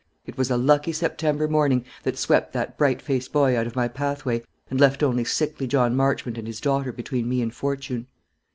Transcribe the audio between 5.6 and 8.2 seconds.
John Marchmont and his daughter between me and fortune."